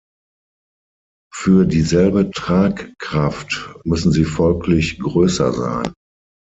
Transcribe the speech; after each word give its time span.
Für 1.31 1.63
dieselbe 1.63 2.31
Tragkraft 2.31 3.75
müssen 3.83 4.11
sie 4.11 4.25
folglich 4.25 4.97
größer 4.97 5.53
sein. 5.53 5.93